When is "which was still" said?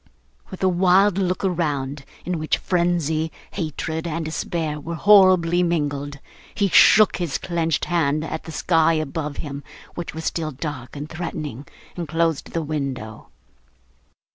9.93-10.49